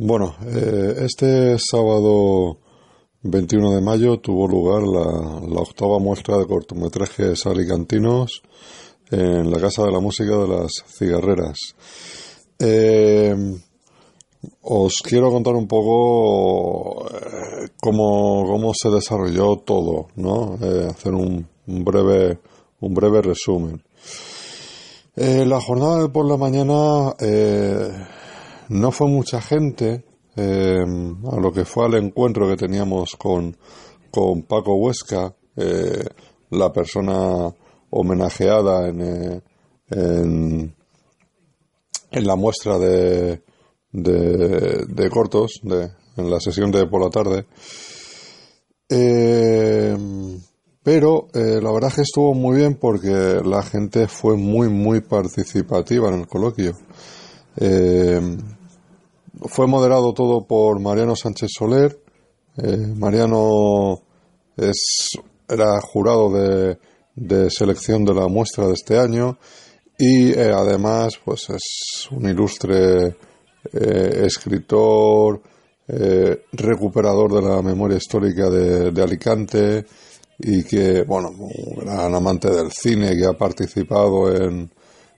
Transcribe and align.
Bueno, 0.00 0.36
eh, 0.46 0.94
este 0.98 1.58
sábado 1.58 2.58
21 3.22 3.72
de 3.72 3.80
mayo 3.80 4.20
tuvo 4.20 4.46
lugar 4.46 4.84
la, 4.84 5.60
octava 5.60 5.98
muestra 5.98 6.38
de 6.38 6.46
cortometrajes 6.46 7.44
alicantinos 7.46 8.42
en 9.10 9.50
la 9.50 9.58
Casa 9.58 9.82
de 9.82 9.90
la 9.90 9.98
Música 9.98 10.36
de 10.36 10.46
las 10.46 10.70
Cigarreras. 10.86 11.58
Eh, 12.60 13.34
os 14.62 14.94
quiero 15.02 15.32
contar 15.32 15.54
un 15.54 15.66
poco 15.66 17.08
eh, 17.08 17.70
cómo, 17.80 18.46
cómo, 18.46 18.72
se 18.74 18.90
desarrolló 18.90 19.56
todo, 19.56 20.10
¿no? 20.14 20.58
Hacer 20.88 21.12
un, 21.12 21.44
un, 21.66 21.84
breve, 21.84 22.38
un 22.78 22.94
breve 22.94 23.20
resumen. 23.20 23.82
la 25.16 25.60
jornada 25.60 26.02
de 26.02 26.08
por 26.08 26.24
la 26.24 26.36
mañana 26.36 27.16
no 28.68 28.90
fue 28.92 29.08
mucha 29.08 29.40
gente 29.40 30.04
em, 30.36 31.16
a 31.26 31.36
lo 31.40 31.52
que 31.52 31.64
fue 31.64 31.86
al 31.86 31.94
encuentro 31.94 32.48
que 32.48 32.56
teníamos 32.56 33.16
con, 33.16 33.56
con 34.10 34.42
Paco 34.42 34.74
Huesca, 34.76 35.34
eh, 35.56 36.04
la 36.50 36.72
persona 36.72 37.52
homenajeada 37.90 38.88
en, 38.88 39.00
eh, 39.00 39.40
en, 39.90 40.74
en, 42.10 42.26
la 42.26 42.36
muestra 42.36 42.78
de, 42.78 43.42
de, 43.92 44.86
de 44.86 45.10
cortos, 45.10 45.60
de, 45.62 45.90
en 46.16 46.30
la 46.30 46.40
sesión 46.40 46.70
de 46.70 46.86
por 46.86 47.02
la 47.02 47.10
tarde. 47.10 47.46
Eh, 48.88 49.96
pero 50.82 51.28
eh, 51.34 51.60
la 51.62 51.70
verdad 51.70 51.90
es 51.90 51.96
que 51.96 52.02
estuvo 52.02 52.32
muy 52.32 52.56
bien 52.56 52.76
porque 52.76 53.42
la 53.44 53.62
gente 53.62 54.08
fue 54.08 54.36
muy, 54.36 54.68
muy 54.68 55.02
participativa 55.02 56.08
en 56.08 56.20
el 56.20 56.26
coloquio. 56.26 56.72
Eh, 57.56 58.20
fue 59.46 59.66
moderado 59.66 60.12
todo 60.12 60.46
por 60.46 60.80
Mariano 60.80 61.14
Sánchez 61.14 61.50
Soler. 61.56 61.98
Eh, 62.56 62.76
Mariano 62.96 64.00
es, 64.56 65.10
era 65.48 65.80
jurado 65.80 66.32
de, 66.32 66.78
de, 67.14 67.50
selección 67.50 68.04
de 68.04 68.14
la 68.14 68.26
muestra 68.26 68.66
de 68.66 68.72
este 68.72 68.98
año 68.98 69.38
y 69.96 70.32
eh, 70.32 70.52
además 70.52 71.14
pues 71.24 71.50
es 71.50 72.08
un 72.10 72.28
ilustre 72.28 73.16
eh, 73.72 74.22
escritor, 74.24 75.42
recuperador 76.52 77.32
de 77.32 77.48
la 77.48 77.62
memoria 77.62 77.96
histórica 77.96 78.50
de, 78.50 78.90
de, 78.90 79.02
Alicante 79.02 79.86
y 80.38 80.62
que, 80.62 81.02
bueno, 81.04 81.30
un 81.30 81.82
gran 81.82 82.14
amante 82.14 82.50
del 82.50 82.70
cine 82.72 83.16
que 83.16 83.24
ha 83.24 83.32
participado 83.32 84.30
en, 84.30 84.70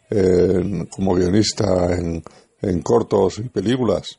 en 0.09 0.87
como 0.87 1.17
guionista 1.17 1.93
en 1.93 2.23
en 2.63 2.83
cortos 2.83 3.39
y 3.39 3.49
películas, 3.49 4.19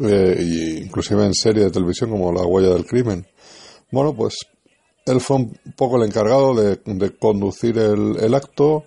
eh, 0.00 0.80
inclusive 0.84 1.24
en 1.24 1.34
series 1.34 1.66
de 1.66 1.70
televisión 1.70 2.10
como 2.10 2.32
La 2.32 2.44
huella 2.44 2.70
del 2.70 2.86
crimen. 2.86 3.26
Bueno, 3.90 4.14
pues 4.14 4.34
él 5.04 5.20
fue 5.20 5.36
un 5.36 5.58
poco 5.76 5.96
el 5.96 6.08
encargado 6.08 6.54
de, 6.54 6.78
conducir 7.18 7.78
el, 7.78 8.16
el 8.18 8.34
acto, 8.34 8.84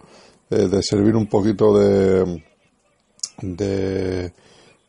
eh, 0.49 0.67
de 0.67 0.81
servir 0.81 1.15
un 1.15 1.27
poquito 1.27 1.77
de 1.77 2.43
de 3.41 4.31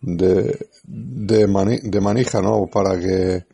de, 0.00 0.68
de, 0.84 1.46
mani, 1.46 1.78
de, 1.82 2.00
manija, 2.00 2.40
¿no? 2.40 2.66
Para 2.66 2.98
que 2.98 3.44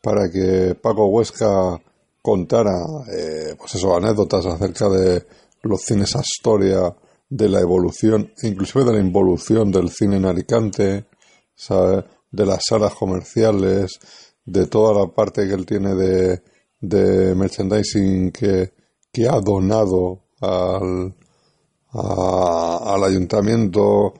para 0.00 0.28
que 0.30 0.74
Paco 0.74 1.06
Huesca 1.06 1.80
contara, 2.20 2.72
eh, 3.16 3.54
pues 3.56 3.76
eso, 3.76 3.96
anécdotas 3.96 4.46
acerca 4.46 4.88
de 4.88 5.24
los 5.62 5.80
cines 5.82 6.16
Astoria, 6.16 6.92
de 7.34 7.48
la 7.48 7.60
evolución, 7.60 8.30
inclusive 8.42 8.84
de 8.84 8.92
la 8.92 9.00
involución 9.00 9.72
del 9.72 9.88
cine 9.88 10.16
en 10.16 10.26
Alicante, 10.26 11.06
de 12.30 12.46
las 12.46 12.60
salas 12.68 12.94
comerciales, 12.94 13.98
de 14.44 14.66
toda 14.66 15.00
la 15.00 15.06
parte 15.10 15.48
que 15.48 15.54
él 15.54 15.64
tiene 15.64 15.94
de, 15.94 16.42
de 16.78 17.34
merchandising 17.34 18.32
que, 18.32 18.74
que 19.10 19.26
ha 19.26 19.40
donado 19.40 20.24
al, 20.42 21.14
a, 21.92 22.94
al 22.94 23.04
ayuntamiento, 23.04 24.12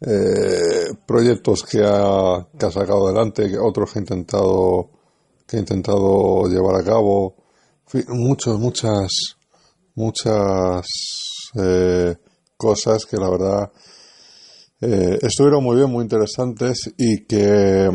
eh, 0.00 0.88
proyectos 1.06 1.62
que 1.62 1.84
ha, 1.84 2.48
que 2.58 2.66
ha 2.66 2.70
sacado 2.72 3.06
adelante, 3.06 3.48
que 3.48 3.58
otros 3.58 3.92
que 3.92 4.00
ha 4.00 4.02
intentado, 4.02 4.90
que 5.46 5.56
ha 5.56 5.60
intentado 5.60 6.48
llevar 6.48 6.80
a 6.80 6.84
cabo, 6.84 7.36
muchos, 8.08 8.58
muchas, 8.58 9.08
muchas, 9.94 10.84
eh, 11.54 12.16
cosas 12.56 13.04
que 13.06 13.16
la 13.16 13.30
verdad 13.30 13.72
eh, 14.80 15.18
estuvieron 15.22 15.64
muy 15.64 15.76
bien, 15.76 15.90
muy 15.90 16.02
interesantes 16.02 16.92
y 16.96 17.24
que 17.24 17.90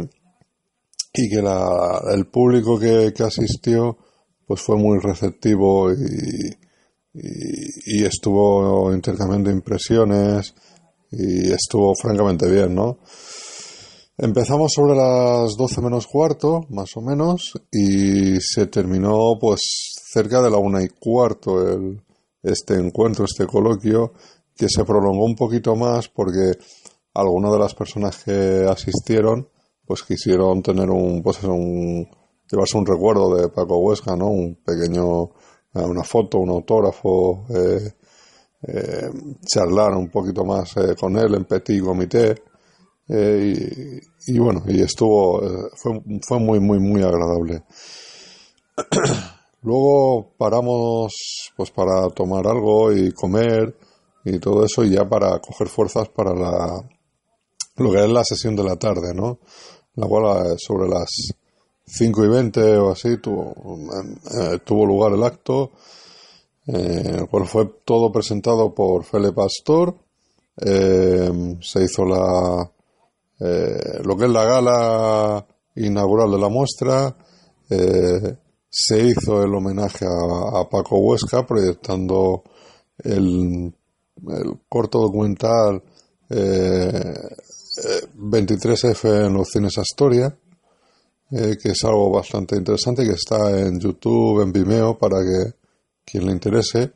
y 1.13 1.29
que 1.29 1.41
la, 1.41 2.01
el 2.13 2.27
público 2.27 2.79
que, 2.79 3.13
asistió 3.23 3.97
pues 4.47 4.61
fue 4.61 4.77
muy 4.77 4.97
receptivo 4.99 5.91
y, 5.91 6.49
y, 7.13 7.99
y, 7.99 8.05
estuvo 8.05 8.94
intercambiando 8.94 9.51
impresiones 9.51 10.53
y 11.11 11.51
estuvo 11.51 11.93
francamente 12.01 12.49
bien, 12.49 12.73
¿no? 12.73 12.99
Empezamos 14.17 14.73
sobre 14.73 14.95
las 14.95 15.55
12 15.57 15.81
menos 15.81 16.05
cuarto, 16.05 16.66
más 16.69 16.95
o 16.95 17.01
menos, 17.01 17.53
y 17.72 18.39
se 18.39 18.67
terminó 18.67 19.38
pues 19.39 19.61
cerca 20.13 20.41
de 20.41 20.51
la 20.51 20.57
una 20.57 20.83
y 20.83 20.89
cuarto 20.89 21.67
el, 21.67 22.01
este 22.43 22.75
encuentro, 22.75 23.25
este 23.25 23.47
coloquio, 23.47 24.13
que 24.61 24.69
se 24.69 24.85
prolongó 24.85 25.25
un 25.25 25.35
poquito 25.35 25.75
más 25.75 26.07
porque 26.07 26.51
algunas 27.16 27.51
de 27.51 27.57
las 27.57 27.73
personas 27.73 28.23
que 28.23 28.63
asistieron 28.69 29.49
pues 29.88 30.03
quisieron 30.03 30.61
tener 30.61 30.88
un 30.91 31.23
pues 31.23 31.44
un 31.45 32.07
llevarse 32.47 32.77
un 32.77 32.85
recuerdo 32.85 33.35
de 33.35 33.49
Paco 33.49 33.79
Huesca 33.79 34.16
no 34.16 34.27
un 34.27 34.59
pequeño 34.63 35.23
eh, 35.73 35.83
una 35.83 36.03
foto 36.03 36.38
un 36.38 36.51
autógrafo 36.51 37.47
eh, 37.49 37.91
eh, 38.67 39.09
charlar 39.44 39.94
un 39.95 40.09
poquito 40.11 40.45
más 40.45 40.78
eh, 40.78 40.95
con 40.95 41.17
él 41.17 41.33
en 41.33 41.45
petit 41.45 41.81
comité 41.83 42.43
eh, 43.09 43.99
y, 44.28 44.33
y, 44.35 44.38
bueno 44.38 44.61
y 44.67 44.83
estuvo 44.83 45.43
eh, 45.43 45.69
fue, 45.75 45.99
fue 46.22 46.39
muy 46.39 46.59
muy 46.59 46.79
muy 46.79 47.01
agradable. 47.01 47.63
Luego 49.63 50.33
paramos 50.38 51.51
pues 51.55 51.72
para 51.72 52.09
tomar 52.11 52.45
algo 52.45 52.91
y 52.93 53.11
comer 53.11 53.75
y 54.25 54.39
todo 54.39 54.65
eso 54.65 54.83
ya 54.83 55.07
para 55.07 55.39
coger 55.39 55.67
fuerzas 55.67 56.09
para 56.09 56.33
la 56.33 56.83
lo 57.77 57.91
que 57.91 58.03
es 58.03 58.09
la 58.09 58.23
sesión 58.23 58.55
de 58.55 58.63
la 58.63 58.75
tarde, 58.75 59.13
¿no? 59.13 59.39
La 59.95 60.07
cual 60.07 60.45
eh, 60.45 60.55
sobre 60.57 60.87
las 60.87 61.09
5 61.85 62.25
y 62.25 62.27
20 62.29 62.77
o 62.77 62.91
así 62.91 63.17
tuvo, 63.17 63.53
eh, 64.39 64.59
tuvo 64.63 64.85
lugar 64.85 65.13
el 65.13 65.23
acto, 65.23 65.71
eh, 66.67 67.17
el 67.19 67.27
cual 67.27 67.47
fue 67.47 67.65
todo 67.83 68.11
presentado 68.11 68.73
por 68.73 69.03
Fele 69.03 69.33
Pastor. 69.33 69.95
Eh, 70.57 71.57
se 71.61 71.83
hizo 71.83 72.05
la 72.05 72.71
eh, 73.39 73.99
lo 74.03 74.15
que 74.15 74.25
es 74.25 74.31
la 74.31 74.43
gala 74.45 75.45
inaugural 75.75 76.31
de 76.31 76.37
la 76.37 76.49
muestra. 76.49 77.15
se 78.69 78.99
hizo 79.03 79.43
el 79.43 79.53
homenaje 79.53 80.05
a, 80.05 80.59
a 80.59 80.69
Paco 80.69 80.97
Huesca 80.97 81.45
proyectando 81.45 82.43
el 83.03 83.73
el 84.29 84.59
corto 84.69 84.99
documental 84.99 85.81
eh, 86.29 87.13
23F 88.17 89.27
en 89.27 89.33
los 89.33 89.49
cines 89.49 89.77
Astoria, 89.77 90.35
eh, 91.31 91.57
que 91.61 91.69
es 91.69 91.83
algo 91.83 92.11
bastante 92.11 92.55
interesante, 92.55 93.03
que 93.03 93.13
está 93.13 93.59
en 93.59 93.79
YouTube, 93.79 94.41
en 94.41 94.51
Vimeo, 94.51 94.97
para 94.97 95.17
que 95.23 95.53
quien 96.05 96.25
le 96.25 96.33
interese. 96.33 96.91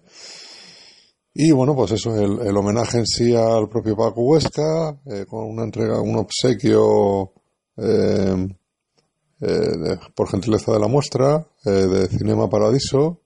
Y 1.34 1.52
bueno, 1.52 1.76
pues 1.76 1.92
eso, 1.92 2.16
el, 2.16 2.48
el 2.48 2.58
homenaje 2.58 2.98
en 2.98 3.06
sí 3.06 3.36
al 3.36 3.68
propio 3.68 3.96
Paco 3.96 4.22
Huesca, 4.22 4.98
eh, 5.06 5.26
con 5.28 5.46
una 5.46 5.64
entrega, 5.64 6.00
un 6.00 6.18
obsequio 6.18 7.34
eh, 7.78 8.48
eh, 9.42 9.98
por 10.16 10.30
gentileza 10.30 10.72
de 10.72 10.80
la 10.80 10.88
muestra, 10.88 11.46
eh, 11.66 11.70
de 11.70 12.08
Cinema 12.08 12.50
Paradiso, 12.50 13.22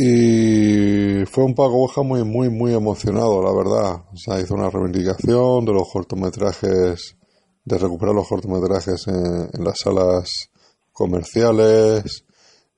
y 0.00 1.24
fue 1.26 1.42
un 1.42 1.56
Paco 1.56 1.72
Boja 1.72 2.02
muy, 2.02 2.22
muy, 2.22 2.48
muy 2.48 2.72
emocionado, 2.72 3.42
la 3.42 3.52
verdad. 3.52 4.04
O 4.12 4.16
sea, 4.16 4.40
hizo 4.40 4.54
una 4.54 4.70
reivindicación 4.70 5.64
de 5.64 5.72
los 5.72 5.88
cortometrajes, 5.92 7.16
de 7.64 7.78
recuperar 7.78 8.14
los 8.14 8.28
cortometrajes 8.28 9.08
en, 9.08 9.64
las 9.64 9.80
salas 9.82 10.50
comerciales, 10.92 12.24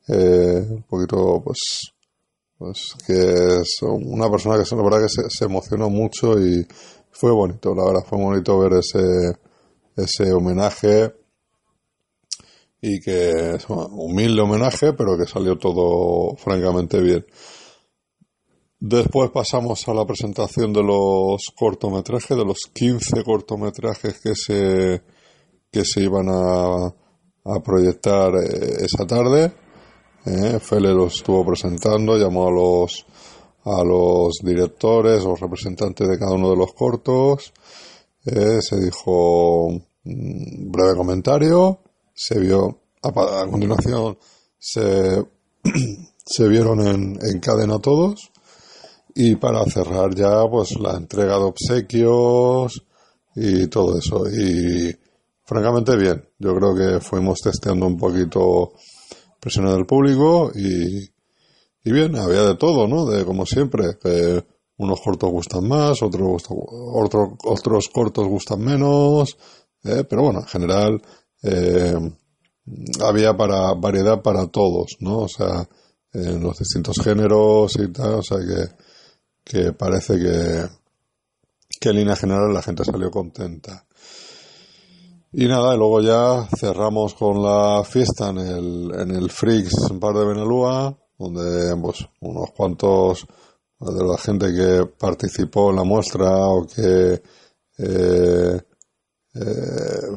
eh, 0.09 0.67
un 0.67 0.83
poquito, 0.85 1.43
pues, 1.45 1.93
pues 2.57 2.95
que 3.07 3.61
es 3.61 3.83
una 3.83 4.31
persona 4.31 4.57
que 4.57 4.75
la 4.75 4.83
verdad 4.83 5.03
que 5.03 5.11
se, 5.11 5.29
se, 5.29 5.45
emocionó 5.45 5.91
mucho 5.91 6.41
y 6.41 6.67
fue 7.11 7.33
bonito, 7.33 7.75
la 7.75 7.85
verdad, 7.85 8.05
fue 8.09 8.19
bonito 8.19 8.59
ver 8.59 8.79
ese, 8.79 9.37
ese 9.95 10.33
homenaje 10.33 11.20
y 12.81 13.01
que 13.01 13.57
es 13.57 13.69
un 13.69 13.87
humilde 13.93 14.41
homenaje, 14.41 14.93
pero 14.93 15.17
que 15.19 15.27
salió 15.27 15.59
todo 15.59 16.37
francamente 16.37 17.01
bien. 17.01 17.27
Después 18.79 19.31
pasamos 19.31 19.87
a 19.89 19.95
la 19.95 20.07
presentación 20.07 20.73
de 20.73 20.83
los 20.83 21.53
cortometrajes, 21.55 22.37
de 22.37 22.45
los 22.45 22.61
15 22.73 23.23
cortometrajes 23.25 24.21
que 24.21 24.35
se, 24.35 25.03
que 25.71 25.85
se 25.85 26.03
iban 26.03 26.29
a, 26.31 26.95
proyectar 27.63 28.33
eh, 28.37 28.85
esa 28.85 29.07
tarde. 29.07 29.53
Eh, 30.25 30.59
Fele 30.61 30.95
lo 30.95 31.07
estuvo 31.07 31.45
presentando, 31.45 32.17
llamó 32.17 32.49
a 32.49 32.53
los 32.53 33.07
a 33.65 33.85
los 33.85 34.39
directores 34.43 35.25
o 35.25 35.35
representantes 35.37 36.09
de 36.09 36.19
cada 36.19 36.33
uno 36.33 36.51
de 36.51 36.57
los 36.57 36.73
cortos. 36.73 37.53
Eh, 38.25 38.61
se 38.61 38.81
dijo 38.81 39.67
un 39.67 40.71
breve 40.71 40.97
comentario, 40.97 41.81
se 42.15 42.39
vio 42.39 42.81
a, 43.03 43.47
continuación 43.47 44.19
se, 44.59 45.25
se 46.25 46.49
vieron 46.49 46.87
en, 46.87 47.19
en 47.23 47.41
cadena 47.41 47.79
todos. 47.79 48.31
Y 49.15 49.37
para 49.37 49.65
cerrar 49.65 50.15
ya 50.15 50.49
pues 50.49 50.79
la 50.79 50.97
entrega 50.97 51.37
de 51.37 51.45
obsequios 51.45 52.85
y 53.35 53.67
todo 53.67 53.99
eso. 53.99 54.25
Y 54.29 54.97
francamente 55.45 55.97
bien. 55.97 56.29
Yo 56.39 56.55
creo 56.55 56.75
que 56.75 57.01
fuimos 57.01 57.41
testeando 57.41 57.87
un 57.87 57.97
poquito 57.97 58.73
presiones 59.41 59.73
del 59.73 59.87
público 59.87 60.53
y, 60.55 61.11
y 61.83 61.93
bien 61.93 62.15
había 62.17 62.43
de 62.43 62.55
todo 62.57 62.87
no 62.87 63.07
de 63.07 63.25
como 63.25 63.47
siempre 63.47 63.99
que 64.01 64.45
unos 64.77 65.01
cortos 65.01 65.31
gustan 65.31 65.67
más 65.67 66.03
otros 66.03 66.43
otros 66.49 67.31
otros 67.45 67.89
cortos 67.89 68.29
gustan 68.29 68.61
menos 68.61 69.37
eh, 69.85 70.05
pero 70.09 70.23
bueno 70.23 70.41
en 70.41 70.47
general 70.47 71.03
eh, 71.43 72.13
había 73.03 73.37
para 73.37 73.73
variedad 73.75 74.23
para 74.23 74.47
todos 74.47 74.97
no 75.01 75.19
o 75.21 75.29
sea 75.29 75.69
en 76.13 76.43
los 76.43 76.59
distintos 76.59 76.97
géneros 77.03 77.77
y 77.77 77.89
tal 77.89 78.15
o 78.15 78.23
sea 78.23 78.39
que 78.39 78.75
que 79.51 79.73
parece 79.73 80.17
que, 80.17 80.69
que 81.81 81.89
en 81.89 81.97
línea 81.97 82.15
general 82.15 82.53
la 82.53 82.63
gente 82.63 82.85
salió 82.85 83.11
contenta. 83.11 83.85
Y 85.33 85.47
nada, 85.47 85.75
y 85.75 85.79
luego 85.79 86.01
ya 86.01 86.49
cerramos 86.57 87.15
con 87.15 87.43
la 87.43 87.83
fiesta 87.85 88.31
en 88.31 88.39
el, 88.39 88.93
en 88.95 89.11
el 89.11 89.31
Freaks 89.31 89.89
Bar 89.95 90.15
de 90.15 90.25
Benelúa, 90.25 90.97
donde 91.19 91.77
pues, 91.81 92.07
unos 92.21 92.51
cuantos 92.53 93.27
de 93.79 94.05
la 94.05 94.19
gente 94.19 94.53
que 94.53 94.87
participó 94.87 95.71
en 95.71 95.77
la 95.77 95.85
muestra 95.85 96.31
o 96.49 96.67
que 96.67 97.23
eh, 97.79 98.61
eh, 99.35 100.17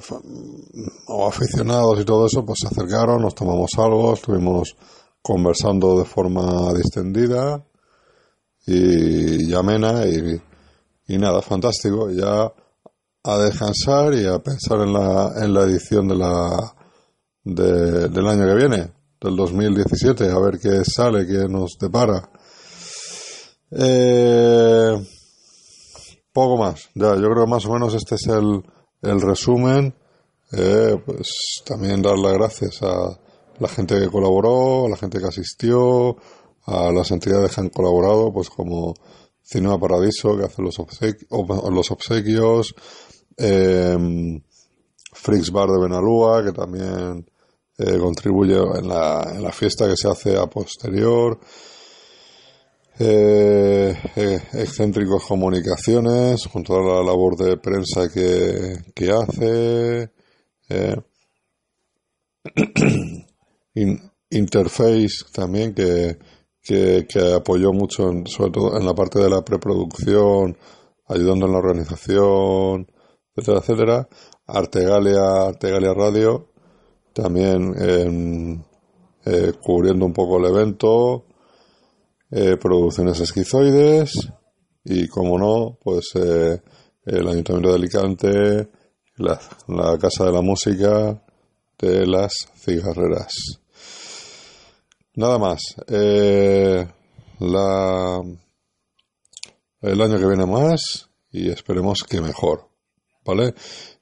o 1.07 1.27
aficionados 1.27 1.99
y 1.99 2.05
todo 2.05 2.25
eso, 2.25 2.45
pues 2.45 2.59
se 2.61 2.67
acercaron, 2.67 3.21
nos 3.21 3.35
tomamos 3.35 3.69
algo, 3.77 4.13
estuvimos 4.13 4.75
conversando 5.21 5.99
de 5.99 6.05
forma 6.05 6.73
distendida 6.73 7.63
y, 8.65 9.53
amena 9.53 10.05
y, 10.05 10.41
y, 11.07 11.17
nada, 11.17 11.41
fantástico. 11.41 12.09
Ya 12.09 12.51
a 13.25 13.37
descansar 13.37 14.13
y 14.13 14.25
a 14.25 14.39
pensar 14.39 14.81
en 14.81 14.93
la, 14.93 15.31
en 15.37 15.53
la 15.53 15.61
edición 15.61 16.07
de 16.07 16.15
la, 16.15 16.75
del 17.43 18.27
año 18.27 18.45
que 18.45 18.55
viene, 18.55 18.91
del 19.21 19.35
2017, 19.35 20.29
a 20.29 20.39
ver 20.39 20.59
qué 20.59 20.83
sale, 20.83 21.25
qué 21.25 21.47
nos 21.47 21.77
depara. 21.79 22.29
Eh, 23.71 25.07
poco 26.31 26.57
más, 26.57 26.89
ya, 26.95 27.15
yo 27.15 27.29
creo 27.29 27.45
que 27.45 27.51
más 27.51 27.65
o 27.65 27.73
menos 27.73 27.93
este 27.93 28.15
es 28.15 28.27
el, 28.27 28.63
el 29.03 29.21
resumen. 29.21 29.93
Eh, 30.51 31.01
pues 31.05 31.63
también 31.65 32.01
dar 32.01 32.17
las 32.17 32.33
gracias 32.33 32.81
a 32.83 33.19
la 33.59 33.67
gente 33.67 33.99
que 33.99 34.07
colaboró, 34.07 34.85
a 34.85 34.89
la 34.89 34.97
gente 34.97 35.19
que 35.19 35.27
asistió, 35.27 36.15
a 36.65 36.91
las 36.91 37.11
entidades 37.11 37.53
que 37.53 37.61
han 37.61 37.69
colaborado, 37.69 38.31
pues 38.31 38.49
como 38.49 38.93
Cinema 39.41 39.79
Paradiso, 39.79 40.37
que 40.37 40.45
hace 40.45 40.61
los, 40.61 40.79
obsequios, 41.89 42.75
eh, 43.37 44.41
Freaks 45.13 45.51
Bar 45.51 45.69
de 45.69 45.79
Benalúa, 45.79 46.43
que 46.43 46.51
también 46.51 47.25
eh, 47.77 47.97
contribuye 47.97 48.55
en 48.55 48.87
la, 48.87 49.31
en 49.35 49.43
la 49.43 49.51
fiesta 49.51 49.87
que 49.87 49.97
se 49.97 50.07
hace 50.07 50.37
a 50.37 50.47
posterior, 50.47 51.39
eh, 52.99 53.95
eh 54.15 54.39
Excéntricos 54.53 55.25
Comunicaciones, 55.25 56.47
con 56.47 56.63
toda 56.63 56.81
la 56.81 57.03
labor 57.03 57.35
de 57.37 57.57
prensa 57.57 58.09
que, 58.11 58.75
que 58.93 59.11
hace, 59.11 60.11
eh, 60.69 60.95
Interface 64.29 65.25
también, 65.31 65.73
que 65.73 66.17
que, 66.63 67.05
apoyó 67.35 67.73
mucho, 67.73 68.09
sobre 68.25 68.51
todo 68.51 68.77
en 68.77 68.85
la 68.85 68.93
parte 68.93 69.19
de 69.19 69.29
la 69.29 69.43
preproducción, 69.43 70.57
ayudando 71.07 71.45
en 71.45 71.51
la 71.51 71.57
organización, 71.57 72.87
etcétera, 73.35 73.59
etcétera. 73.59 74.09
Artegalia, 74.47 75.47
Artegalia 75.47 75.93
Radio, 75.93 76.47
también 77.13 77.73
eh, 79.25 79.53
cubriendo 79.61 80.05
un 80.05 80.13
poco 80.13 80.37
el 80.37 80.45
evento, 80.45 81.25
eh, 82.35 82.57
producciones 82.57 83.19
esquizoides 83.19 84.11
y, 84.83 85.07
como 85.07 85.37
no, 85.37 85.77
pues 85.81 86.11
eh, 86.15 86.61
el 87.05 87.27
Ayuntamiento 87.27 87.69
de 87.69 87.75
Alicante, 87.75 88.69
la, 89.17 89.39
la 89.67 89.97
Casa 89.99 90.25
de 90.25 90.31
la 90.31 90.41
Música 90.41 91.21
de 91.77 92.07
las 92.07 92.33
Cigarreras. 92.55 93.33
Nada 95.15 95.37
más. 95.37 95.61
Eh, 95.87 96.87
la, 97.39 98.21
el 99.81 100.01
año 100.01 100.17
que 100.17 100.25
viene 100.25 100.45
más 100.45 101.09
y 101.31 101.49
esperemos 101.49 102.03
que 102.03 102.21
mejor. 102.21 102.67
¿Vale? 103.25 103.53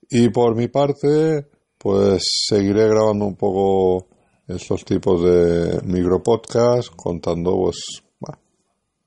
Y 0.10 0.30
por 0.30 0.56
mi 0.56 0.68
parte, 0.68 1.48
pues 1.78 2.24
seguiré 2.48 2.88
grabando 2.88 3.26
un 3.26 3.36
poco 3.36 4.08
estos 4.48 4.86
tipos 4.86 5.24
de 5.24 5.82
micropodcast 5.84 6.90
contando 6.96 7.56
pues 7.56 8.04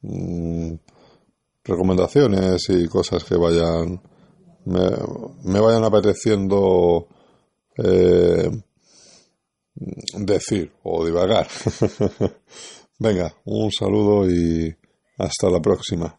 mm, 0.04 0.74
recomendaciones 1.64 2.68
y 2.68 2.86
cosas 2.88 3.24
que 3.24 3.36
vayan 3.36 4.00
me, 4.64 4.90
me 5.44 5.60
vayan 5.60 5.84
apeteciendo 5.84 7.08
eh, 7.76 8.50
decir 10.16 10.72
o 10.82 11.04
divagar. 11.04 11.48
Venga, 12.98 13.34
un 13.44 13.70
saludo 13.72 14.30
y 14.30 14.74
hasta 15.18 15.50
la 15.50 15.60
próxima. 15.60 16.18